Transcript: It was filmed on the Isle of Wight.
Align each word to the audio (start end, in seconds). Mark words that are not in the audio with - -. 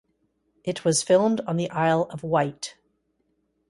It 0.63 0.83
was 0.83 1.03
filmed 1.03 1.41
on 1.41 1.57
the 1.57 1.69
Isle 1.69 2.07
of 2.09 2.23
Wight. 2.23 2.75